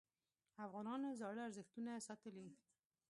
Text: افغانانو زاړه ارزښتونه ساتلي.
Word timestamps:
افغانانو 0.65 1.17
زاړه 1.19 1.41
ارزښتونه 1.47 1.91
ساتلي. 2.07 2.47